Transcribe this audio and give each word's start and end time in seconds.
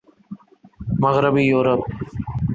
مغربی 1.01 1.43
یورپ 1.51 1.81